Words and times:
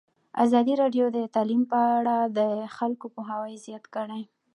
ازادي 0.43 0.73
راډیو 0.81 1.05
د 1.17 1.17
تعلیم 1.35 1.63
په 1.71 1.79
اړه 1.97 2.17
د 2.37 2.39
خلکو 2.77 3.05
پوهاوی 3.15 3.55
زیات 3.65 3.85
کړی. 3.95 4.21